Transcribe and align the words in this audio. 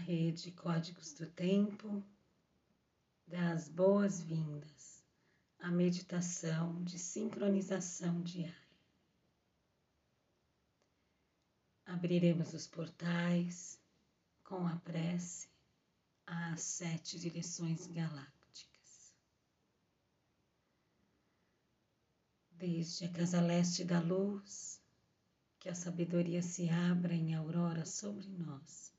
rede 0.00 0.50
Códigos 0.52 1.12
do 1.12 1.26
Tempo 1.26 2.02
das 3.26 3.68
boas-vindas 3.68 5.04
à 5.58 5.70
meditação 5.70 6.82
de 6.82 6.98
sincronização 6.98 8.22
diária. 8.22 8.56
Abriremos 11.84 12.54
os 12.54 12.66
portais 12.66 13.78
com 14.42 14.66
a 14.66 14.76
prece 14.76 15.48
às 16.26 16.62
sete 16.62 17.18
direções 17.18 17.86
galácticas. 17.86 19.12
Desde 22.52 23.04
a 23.04 23.12
casa 23.12 23.40
leste 23.40 23.84
da 23.84 24.00
luz, 24.00 24.80
que 25.58 25.68
a 25.68 25.74
sabedoria 25.74 26.42
se 26.42 26.70
abra 26.70 27.14
em 27.14 27.34
aurora 27.34 27.84
sobre 27.84 28.26
nós 28.28 28.98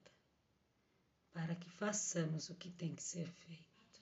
para 1.33 1.55
que 1.55 1.69
façamos 1.69 2.49
o 2.49 2.55
que 2.55 2.69
tem 2.69 2.93
que 2.95 3.03
ser 3.03 3.27
feito. 3.27 4.01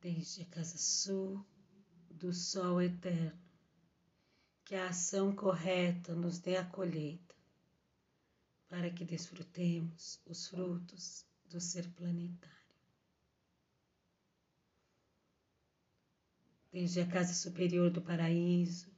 Desde 0.00 0.42
a 0.42 0.46
casa 0.46 0.78
sul 0.78 1.44
do 2.10 2.32
sol 2.32 2.80
eterno, 2.80 3.38
que 4.64 4.74
a 4.74 4.88
ação 4.88 5.34
correta 5.34 6.14
nos 6.14 6.38
dê 6.38 6.56
a 6.56 6.64
colheita, 6.64 7.34
para 8.68 8.90
que 8.90 9.04
desfrutemos 9.04 10.20
os 10.26 10.48
frutos 10.48 11.26
do 11.46 11.60
ser 11.60 11.88
planetário. 11.92 12.56
Desde 16.70 17.00
a 17.00 17.06
casa 17.06 17.34
superior 17.34 17.90
do 17.90 18.02
paraíso, 18.02 18.92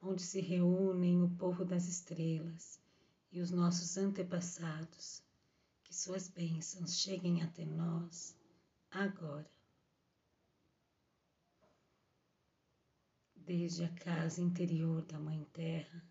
onde 0.00 0.22
se 0.22 0.40
reúnem 0.40 1.22
o 1.22 1.30
povo 1.36 1.64
das 1.64 1.86
estrelas 1.86 2.82
e 3.32 3.40
os 3.40 3.50
nossos 3.50 3.96
antepassados, 3.96 5.22
que 5.82 5.94
suas 5.94 6.28
bênçãos 6.28 7.00
cheguem 7.00 7.42
até 7.42 7.64
nós 7.64 8.36
agora. 8.90 9.50
Desde 13.34 13.84
a 13.84 13.88
casa 13.88 14.40
interior 14.42 15.02
da 15.02 15.18
Mãe 15.18 15.44
Terra, 15.52 16.04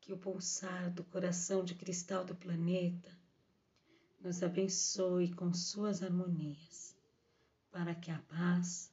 que 0.00 0.12
o 0.12 0.18
pulsar 0.18 0.92
do 0.92 1.04
coração 1.04 1.64
de 1.64 1.74
cristal 1.74 2.24
do 2.24 2.34
planeta 2.34 3.16
nos 4.20 4.42
abençoe 4.42 5.32
com 5.32 5.54
suas 5.54 6.02
harmonias, 6.02 6.96
para 7.70 7.94
que 7.94 8.10
a 8.10 8.18
paz 8.22 8.92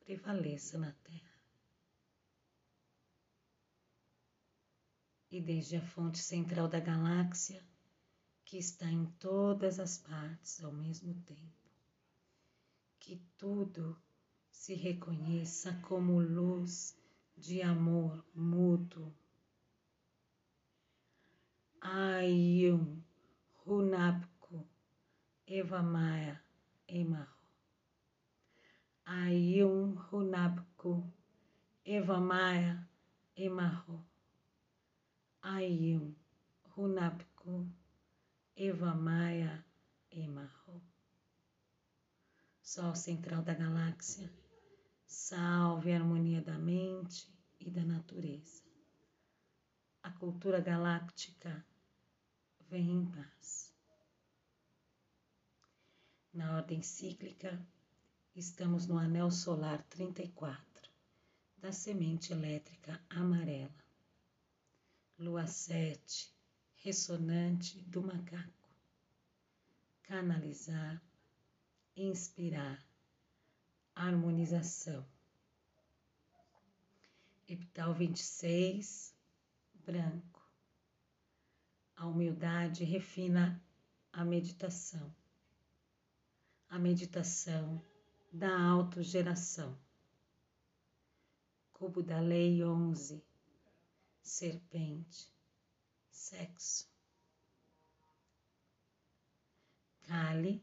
prevaleça 0.00 0.78
na 0.78 0.92
Terra. 0.92 1.31
E 5.32 5.40
desde 5.40 5.76
a 5.76 5.82
fonte 5.82 6.18
central 6.18 6.68
da 6.68 6.78
galáxia, 6.78 7.64
que 8.44 8.58
está 8.58 8.84
em 8.84 9.06
todas 9.18 9.80
as 9.80 9.96
partes 9.96 10.62
ao 10.62 10.70
mesmo 10.70 11.14
tempo. 11.22 11.70
Que 13.00 13.16
tudo 13.38 13.96
se 14.50 14.74
reconheça 14.74 15.72
como 15.88 16.20
luz 16.20 16.94
de 17.34 17.62
amor 17.62 18.22
mútuo. 18.34 19.10
Ayum 21.80 23.02
Hunapku 23.66 24.68
Evamaya 25.46 26.38
Emaho. 26.86 27.40
Ayum 29.06 29.96
Hunapku 30.12 31.10
Evamaya 31.86 32.86
Emaho. 33.34 34.11
Ayum, 35.44 36.14
Hunapku, 36.76 37.68
Eva 38.54 38.94
Maia, 38.94 39.64
Emarro. 40.08 40.80
Sol 42.62 42.94
central 42.94 43.42
da 43.42 43.52
galáxia, 43.52 44.32
salve 45.04 45.90
a 45.92 45.96
harmonia 45.96 46.40
da 46.40 46.56
mente 46.56 47.28
e 47.58 47.68
da 47.68 47.84
natureza. 47.84 48.62
A 50.04 50.12
cultura 50.12 50.60
galáctica 50.60 51.66
vem 52.68 52.88
em 52.88 53.06
paz. 53.06 53.74
Na 56.32 56.54
ordem 56.54 56.82
cíclica, 56.82 57.60
estamos 58.36 58.86
no 58.86 58.96
anel 58.96 59.32
solar 59.32 59.82
34 59.90 60.88
da 61.58 61.72
semente 61.72 62.32
elétrica 62.32 63.04
amarela 63.10 63.82
lua 65.22 65.46
sete, 65.46 66.34
ressonante 66.74 67.80
do 67.82 68.02
macaco. 68.02 68.68
Canalizar, 70.02 71.00
inspirar, 71.96 72.84
harmonização. 73.94 75.06
Epital 77.48 77.94
26, 77.94 79.14
branco. 79.86 80.42
A 81.96 82.06
humildade 82.06 82.82
refina 82.82 83.62
a 84.12 84.24
meditação. 84.24 85.14
A 86.68 86.80
meditação 86.80 87.80
da 88.32 88.60
autogeração. 88.60 89.78
Cubo 91.72 92.02
da 92.02 92.18
Lei 92.18 92.64
11 92.64 93.31
serpente, 94.22 95.30
sexo. 96.10 96.88
Cali, 100.02 100.62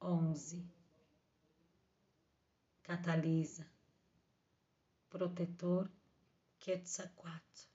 onze. 0.00 0.64
Catalisa, 2.82 3.66
protetor, 5.10 5.90
Quetzalcoatl. 6.58 7.68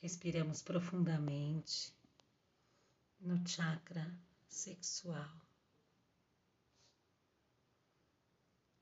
Respiramos 0.00 0.62
profundamente 0.62 1.92
no 3.20 3.42
chakra 3.44 4.16
sexual. 4.48 5.47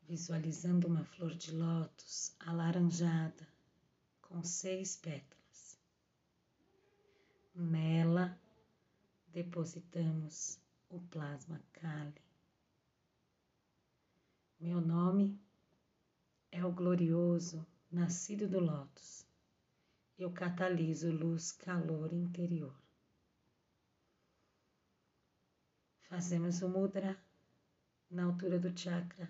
Visualizando 0.08 0.86
uma 0.86 1.04
flor 1.04 1.34
de 1.34 1.52
lótus 1.52 2.34
alaranjada 2.38 3.46
com 4.22 4.42
seis 4.42 4.96
pétalas. 4.96 5.78
Nela 7.54 8.38
depositamos 9.28 10.60
o 10.88 11.00
plasma 11.00 11.60
Kali. 11.72 12.22
Meu 14.60 14.80
nome 14.80 15.40
é 16.52 16.64
o 16.64 16.72
glorioso 16.72 17.66
nascido 17.90 18.48
do 18.48 18.60
lótus. 18.60 19.26
Eu 20.16 20.30
cataliso 20.32 21.10
luz, 21.10 21.50
calor 21.52 22.12
interior. 22.12 22.74
Fazemos 26.04 26.62
o 26.62 26.68
mudra 26.68 27.20
na 28.08 28.24
altura 28.24 28.58
do 28.58 28.78
chakra 28.78 29.28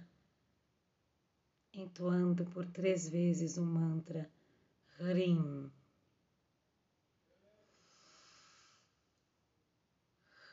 entoando 1.77 2.45
por 2.47 2.67
três 2.67 3.09
vezes 3.09 3.57
o 3.57 3.65
mantra 3.65 4.31
Hrim. 4.99 5.71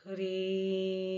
Hrim. 0.06 1.14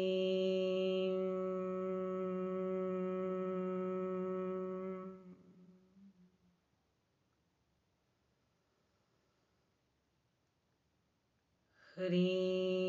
Hrim. 11.98 12.85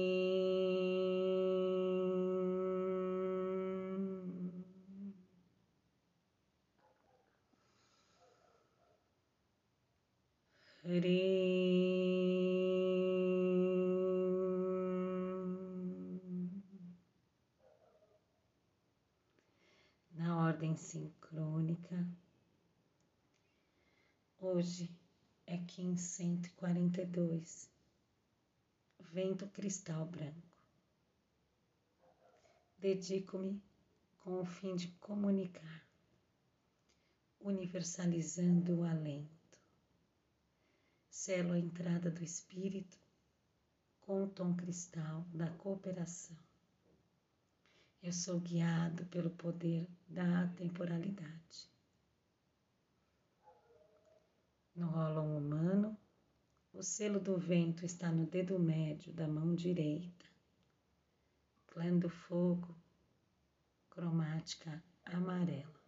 Hoje 24.67 24.91
é 25.47 25.59
Kim 25.59 25.97
142, 25.97 27.71
vento 28.99 29.47
cristal 29.51 30.05
branco. 30.07 30.43
Dedico-me 32.77 33.63
com 34.19 34.41
o 34.41 34.45
fim 34.45 34.75
de 34.75 34.89
comunicar, 34.99 35.87
universalizando 37.39 38.81
o 38.81 38.83
alento. 38.83 39.61
Selo 41.09 41.53
a 41.53 41.61
entrada 41.61 42.11
do 42.11 42.25
espírito 42.25 42.99
com 44.01 44.25
o 44.25 44.29
tom 44.29 44.53
cristal 44.57 45.25
da 45.33 45.49
cooperação. 45.49 46.37
Eu 48.03 48.13
sou 48.13 48.41
guiado 48.41 49.07
pelo 49.07 49.31
poder 49.31 49.87
da 50.09 50.43
atemporalidade. 50.43 51.76
No 54.77 54.89
rolo 54.89 55.23
humano, 55.23 55.97
o 56.71 56.83
selo 56.83 57.19
do 57.19 57.39
vento 57.39 57.87
está 57.87 58.13
no 58.13 58.27
dedo 58.27 58.59
médio 58.59 59.11
da 59.11 59.27
mão 59.27 59.55
direita. 59.55 60.27
Clã 61.69 61.99
do 61.99 62.11
fogo, 62.11 62.77
cromática 63.89 64.85
amarela. 65.07 65.81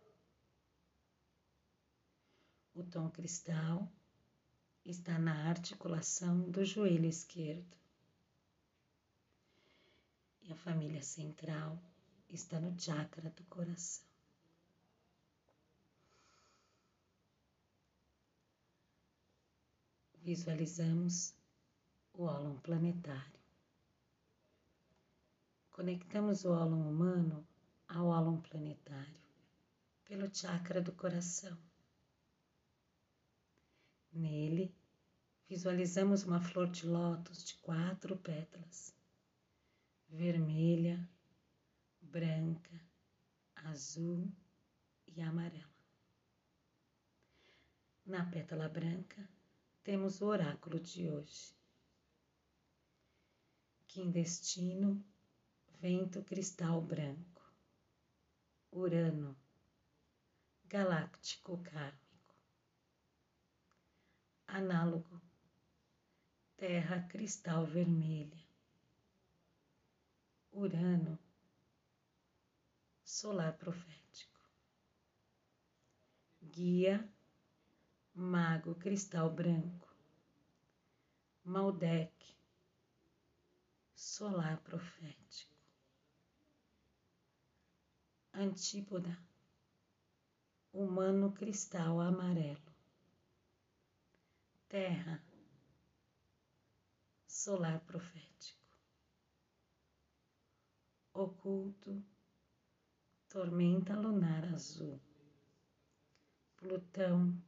O 2.75 2.83
tom 2.83 3.11
cristal 3.11 3.93
está 4.87 5.19
na 5.19 5.51
articulação 5.51 6.51
do 6.51 6.65
joelho 6.65 7.05
esquerdo. 7.05 7.77
E 10.41 10.51
a 10.51 10.57
família 10.57 11.03
central 11.03 11.79
está 12.31 12.59
no 12.59 12.79
chakra 12.81 13.29
do 13.29 13.45
coração. 13.45 14.08
Visualizamos 20.29 21.35
o 22.13 22.25
ólon 22.25 22.57
planetário. 22.61 23.41
Conectamos 25.71 26.45
o 26.45 26.51
ólon 26.51 26.83
humano 26.87 27.49
ao 27.89 28.09
ólon 28.09 28.39
planetário 28.43 29.23
pelo 30.05 30.29
chakra 30.29 30.83
do 30.83 30.93
coração. 30.93 31.57
Nele, 34.13 34.71
visualizamos 35.49 36.25
uma 36.25 36.43
flor 36.43 36.69
de 36.69 36.87
lótus 36.87 37.43
de 37.43 37.55
quatro 37.63 38.15
pétalas, 38.19 38.95
vermelha, 40.11 41.09
branca, 42.03 42.79
azul 43.55 44.31
e 45.07 45.23
amarela. 45.23 45.79
Na 48.05 48.27
pétala 48.27 48.69
branca 48.69 49.38
temos 49.89 50.21
o 50.21 50.27
oráculo 50.27 50.79
de 50.79 51.11
hoje. 51.11 51.57
Quindestino, 53.87 55.03
vento 55.81 56.23
cristal 56.25 56.83
branco, 56.83 57.43
Urano, 58.71 59.35
galáctico 60.67 61.63
kármico, 61.63 62.37
análogo, 64.47 65.23
terra 66.59 67.09
cristal 67.09 67.67
vermelha, 67.67 68.47
Urano, 70.53 71.19
solar 73.03 73.57
profético. 73.57 74.39
Guia, 76.43 77.11
mago 78.19 78.75
cristal 78.75 79.31
branco. 79.31 79.87
Maldec, 81.45 82.13
solar 83.95 84.61
profético. 84.65 85.55
Antípoda, 88.33 89.17
humano 90.73 91.33
cristal 91.33 92.01
amarelo. 92.01 92.75
Terra, 94.69 95.23
solar 97.25 97.81
profético. 97.87 98.59
Oculto, 101.13 102.05
tormenta 103.29 103.95
lunar 103.95 104.45
azul, 104.53 105.01
Plutão, 106.57 107.41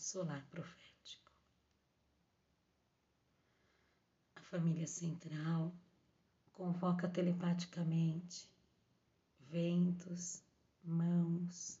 solar 0.00 0.44
profético. 0.50 1.32
A 4.36 4.40
família 4.42 4.86
central 4.86 5.74
convoca 6.52 7.08
telepaticamente 7.08 8.48
ventos, 9.40 10.42
mãos, 10.82 11.80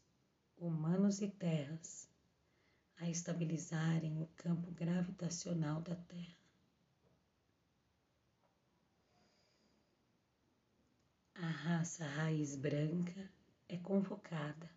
humanos 0.56 1.20
e 1.20 1.28
terras 1.28 2.08
a 2.96 3.08
estabilizarem 3.08 4.20
o 4.20 4.26
campo 4.36 4.70
gravitacional 4.72 5.80
da 5.80 5.94
Terra. 5.94 6.38
a 11.40 11.46
raça 11.46 12.04
raiz 12.04 12.56
branca 12.56 13.30
é 13.68 13.76
convocada 13.76 14.68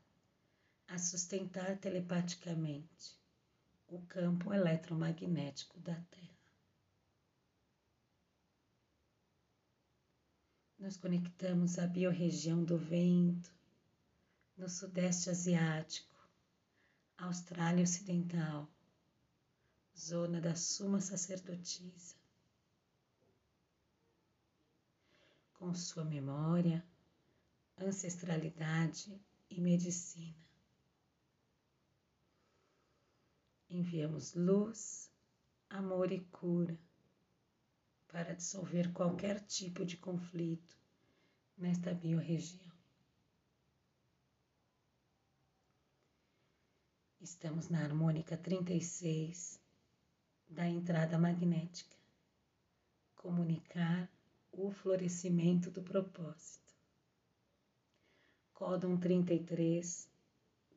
a 0.87 0.99
sustentar 0.99 1.75
telepaticamente 1.77 3.19
o 3.91 4.01
campo 4.07 4.53
eletromagnético 4.53 5.79
da 5.79 5.95
Terra. 5.95 6.31
Nos 10.79 10.97
conectamos 10.97 11.77
à 11.77 11.85
biorregião 11.85 12.63
do 12.63 12.77
vento, 12.77 13.53
no 14.57 14.67
Sudeste 14.67 15.29
Asiático, 15.29 16.27
Austrália 17.17 17.83
Ocidental, 17.83 18.67
zona 19.95 20.41
da 20.41 20.55
Suma 20.55 20.99
Sacerdotisa. 20.99 22.21
com 25.61 25.75
sua 25.75 26.03
memória, 26.03 26.83
ancestralidade 27.79 29.15
e 29.47 29.61
medicina. 29.61 30.50
Enviamos 33.73 34.33
luz, 34.33 35.09
amor 35.69 36.11
e 36.11 36.19
cura 36.25 36.77
para 38.09 38.35
dissolver 38.35 38.91
qualquer 38.91 39.39
tipo 39.45 39.85
de 39.85 39.95
conflito 39.95 40.77
nesta 41.57 41.93
biorregião. 41.93 42.69
Estamos 47.21 47.69
na 47.69 47.81
harmônica 47.81 48.35
36 48.35 49.57
da 50.49 50.67
entrada 50.67 51.17
magnética. 51.17 51.95
Comunicar 53.15 54.11
o 54.51 54.69
florescimento 54.69 55.71
do 55.71 55.81
propósito. 55.81 56.75
Códon 58.53 58.97
33, 58.97 60.09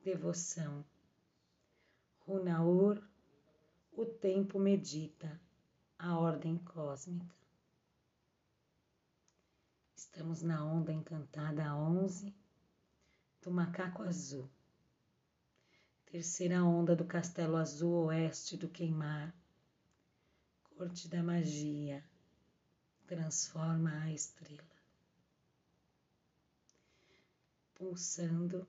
devoção. 0.05 0.85
Runaur, 2.27 3.07
o 3.93 4.07
tempo 4.07 4.59
medita, 4.59 5.39
a 5.99 6.19
ordem 6.19 6.57
cósmica. 6.57 7.37
Estamos 9.95 10.41
na 10.41 10.65
onda 10.65 10.91
encantada 10.91 11.77
11 11.77 12.35
do 13.43 13.51
macaco 13.51 14.03
azul. 14.03 14.49
Terceira 16.07 16.65
onda 16.65 16.97
do 16.97 17.05
castelo 17.05 17.57
azul 17.57 18.07
oeste 18.07 18.57
do 18.57 18.71
queimar. 18.71 19.35
Corte 20.77 21.09
da 21.09 21.23
magia 21.23 22.03
transforma 23.07 23.91
a 24.01 24.11
estrela, 24.11 24.65
pulsando 27.75 28.67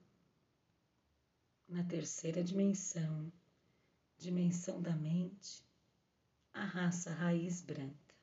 na 1.69 1.83
terceira 1.85 2.43
dimensão, 2.43 3.31
dimensão 4.17 4.81
da 4.81 4.95
mente, 4.95 5.63
a 6.53 6.63
raça 6.63 7.13
raiz 7.13 7.61
branca. 7.61 8.15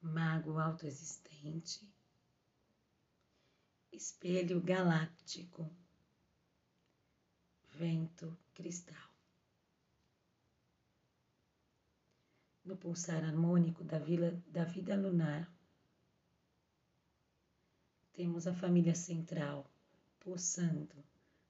Mago 0.00 0.58
autoexistente, 0.58 1.90
espelho 3.90 4.60
galáctico, 4.60 5.70
vento 7.70 8.36
cristal. 8.54 9.14
no 12.64 12.78
pulsar 12.78 13.22
harmônico 13.22 13.84
da, 13.84 13.98
vila, 13.98 14.42
da 14.46 14.64
vida 14.64 14.96
lunar. 14.96 15.52
temos 18.14 18.46
a 18.46 18.54
família 18.54 18.94
central 18.94 19.68
pulsando 20.20 21.04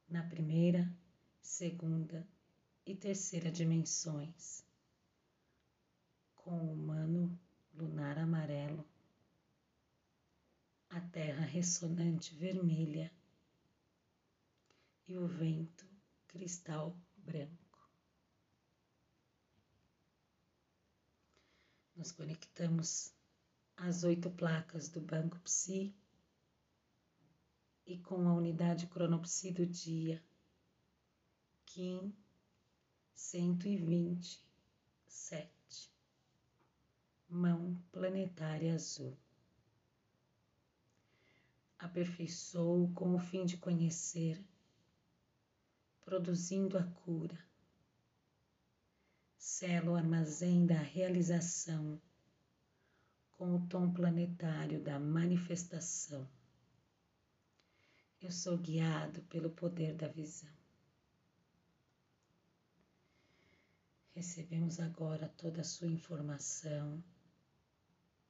na 0.08 0.22
primeira, 0.24 0.90
segunda 1.44 2.26
e 2.86 2.96
terceira 2.96 3.52
dimensões, 3.52 4.64
com 6.34 6.50
o 6.50 6.72
humano 6.72 7.38
lunar 7.74 8.18
amarelo, 8.18 8.84
a 10.88 11.00
terra 11.00 11.44
ressonante 11.44 12.34
vermelha 12.34 13.12
e 15.06 15.18
o 15.18 15.28
vento 15.28 15.86
cristal 16.26 16.96
branco. 17.18 17.90
Nos 21.94 22.10
conectamos 22.10 23.12
às 23.76 24.02
oito 24.02 24.30
placas 24.30 24.88
do 24.88 25.00
Banco 25.00 25.38
Psi 25.40 25.94
e 27.86 27.98
com 27.98 28.26
a 28.26 28.34
unidade 28.34 28.86
cronopsi 28.86 29.52
do 29.52 29.66
dia, 29.66 30.24
Kim 31.74 32.14
127, 33.16 35.90
mão 37.28 37.82
planetária 37.90 38.76
azul. 38.76 39.18
Aperfeiçoou 41.76 42.92
com 42.92 43.16
o 43.16 43.18
fim 43.18 43.44
de 43.44 43.56
conhecer, 43.56 44.40
produzindo 46.04 46.78
a 46.78 46.84
cura. 46.84 47.44
O 49.84 49.96
armazém 49.96 50.64
da 50.64 50.78
realização 50.78 52.00
com 53.32 53.56
o 53.56 53.66
tom 53.66 53.92
planetário 53.92 54.80
da 54.80 55.00
manifestação 55.00 56.24
eu 58.22 58.30
sou 58.30 58.56
guiado 58.56 59.20
pelo 59.24 59.50
poder 59.50 59.94
da 59.94 60.08
visão. 60.08 60.63
Recebemos 64.14 64.78
agora 64.78 65.28
toda 65.36 65.60
a 65.60 65.64
sua 65.64 65.88
informação 65.88 67.02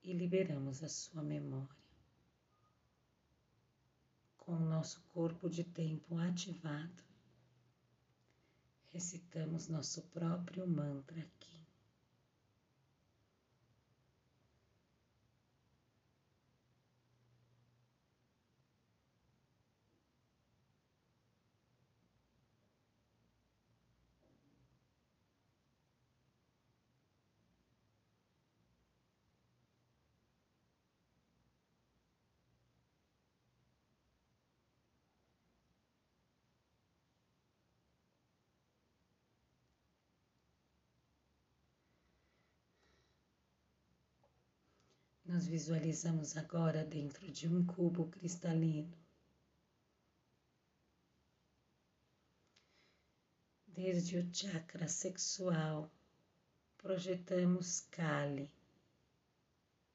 e 0.03 0.15
liberamos 0.15 0.83
a 0.83 0.89
sua 0.89 1.23
memória. 1.23 1.85
Com 4.39 4.53
o 4.53 4.61
nosso 4.61 5.03
corpo 5.13 5.49
de 5.49 5.63
tempo 5.63 6.17
ativado, 6.19 7.03
recitamos 8.93 9.69
nosso 9.69 10.01
próprio 10.05 10.67
mantra 10.67 11.21
aqui. 11.21 11.64
Nos 45.35 45.49
visualizamos 45.49 46.37
agora 46.37 46.85
dentro 46.85 47.29
de 47.29 47.49
um 47.49 47.67
cubo 47.67 48.07
cristalino. 48.07 48.97
Desde 53.67 54.17
o 54.17 54.31
chakra 54.31 54.87
sexual, 54.87 55.91
projetamos 56.79 57.81
Kali 57.91 58.49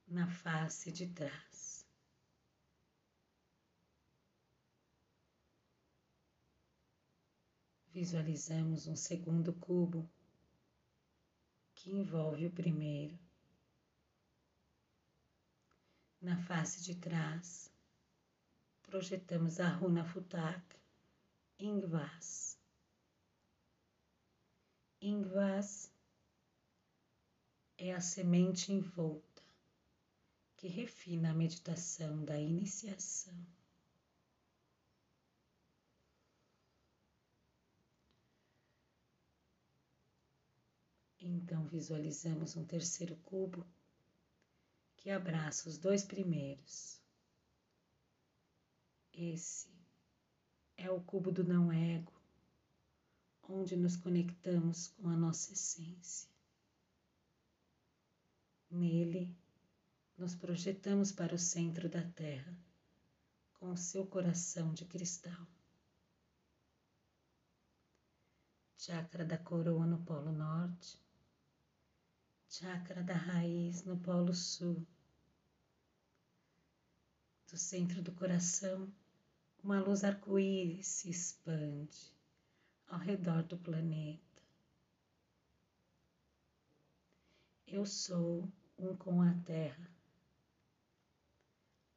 na 0.06 0.28
face 0.28 0.92
de 0.92 1.08
trás. 1.08 1.88
Visualizamos 7.94 8.88
um 8.88 8.96
segundo 8.98 9.54
cubo 9.54 10.06
que 11.76 11.92
envolve 11.92 12.46
o 12.46 12.52
primeiro 12.52 13.29
na 16.22 16.38
face 16.38 16.82
de 16.82 16.96
trás, 16.96 17.72
projetamos 18.84 19.60
a 19.60 19.70
runa 19.70 20.04
Futak 20.04 20.76
Ingvas. 21.58 22.58
Ingvas 25.02 25.90
é 27.78 27.94
a 27.94 28.02
semente 28.02 28.72
envolta 28.74 29.42
que 30.58 30.68
refina 30.68 31.32
a 31.32 31.34
meditação 31.34 32.26
da 32.26 32.38
iniciação. 32.38 33.46
Então 41.22 41.66
visualizamos 41.68 42.58
um 42.58 42.66
terceiro 42.66 43.16
cubo 43.18 43.66
que 45.00 45.10
abraça 45.10 45.70
os 45.70 45.78
dois 45.78 46.04
primeiros. 46.04 47.02
Esse 49.14 49.70
é 50.76 50.92
o 50.92 51.02
cubo 51.02 51.32
do 51.32 51.42
não 51.42 51.72
ego, 51.72 52.12
onde 53.48 53.78
nos 53.78 53.96
conectamos 53.96 54.88
com 54.88 55.08
a 55.08 55.16
nossa 55.16 55.54
essência. 55.54 56.30
Nele, 58.70 59.34
nos 60.18 60.36
projetamos 60.36 61.14
para 61.14 61.34
o 61.34 61.40
centro 61.40 61.88
da 61.88 62.04
Terra, 62.12 62.54
com 63.54 63.72
o 63.72 63.78
seu 63.78 64.06
coração 64.06 64.74
de 64.74 64.84
cristal. 64.84 65.48
Chakra 68.78 69.24
da 69.24 69.38
coroa 69.38 69.86
no 69.86 70.04
Polo 70.04 70.34
Norte 70.34 71.00
chakra 72.50 73.04
da 73.04 73.14
raiz 73.14 73.84
no 73.84 73.96
Polo 74.00 74.34
Sul. 74.34 74.84
Do 77.48 77.58
centro 77.58 78.02
do 78.02 78.12
coração, 78.12 78.92
uma 79.64 79.80
luz 79.80 80.04
arco-íris 80.04 80.88
se 80.88 81.10
expande 81.12 82.12
ao 82.88 82.98
redor 82.98 83.44
do 83.44 83.56
planeta. 83.56 84.42
Eu 87.68 87.86
sou 87.86 88.52
um 88.80 88.96
com 88.96 89.22
a 89.22 89.32
Terra. 89.46 89.92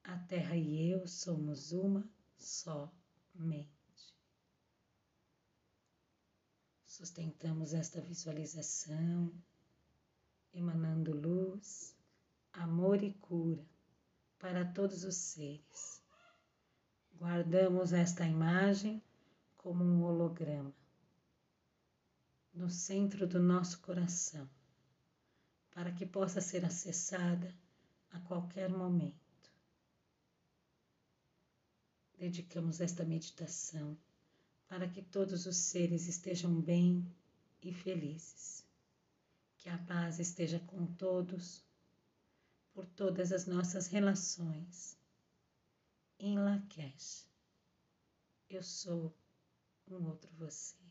A 0.05 0.19
Terra 0.19 0.55
e 0.55 0.91
eu 0.91 1.07
somos 1.09 1.73
uma 1.73 2.07
só 2.37 2.93
mente. 3.35 3.71
Sustentamos 6.85 7.73
esta 7.73 8.03
visualização 8.03 9.33
emanando 10.53 11.13
luz, 11.13 11.97
amor 12.53 13.03
e 13.03 13.13
cura 13.15 13.65
para 14.39 14.65
todos 14.65 15.05
os 15.05 15.15
seres. 15.15 16.03
Guardamos 17.15 17.93
esta 17.93 18.27
imagem 18.27 19.03
como 19.57 19.85
um 19.85 20.03
holograma 20.03 20.75
no 22.53 22.69
centro 22.69 23.27
do 23.27 23.41
nosso 23.41 23.81
coração, 23.81 24.49
para 25.71 25.91
que 25.91 26.05
possa 26.05 26.41
ser 26.41 26.65
acessada 26.65 27.55
a 28.11 28.21
qualquer 28.21 28.69
momento. 28.69 29.51
Dedicamos 32.19 32.81
esta 32.81 33.05
meditação 33.05 33.97
para 34.69 34.89
que 34.89 35.03
todos 35.03 35.47
os 35.47 35.57
seres 35.57 36.07
estejam 36.07 36.61
bem 36.61 37.07
e 37.63 37.73
felizes. 37.73 38.62
Que 39.63 39.69
a 39.69 39.79
paz 39.79 40.19
esteja 40.19 40.59
com 40.59 40.85
todos, 40.95 41.65
por 42.75 42.85
todas 42.85 43.31
as 43.31 43.47
nossas 43.47 43.87
relações. 43.87 44.99
Em 46.19 46.37
Lakesh, 46.37 47.29
eu 48.51 48.61
sou 48.61 49.17
um 49.87 50.05
outro 50.05 50.33
você. 50.35 50.82